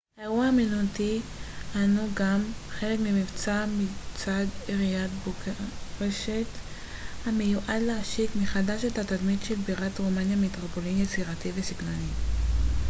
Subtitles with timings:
[0.17, 1.19] האירוע האמנותי
[1.73, 6.45] הנו גם חלק ממבצע מצד עיריית בוקרשט
[7.25, 12.09] המיועד להשיק מחדש את התדמית של בירת רומניה כמטרופולין יצירתי וססגוני